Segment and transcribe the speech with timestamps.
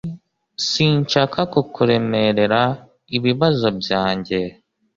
[0.69, 2.61] Sinshaka kukuremerera
[3.17, 4.37] ibibazo byanjye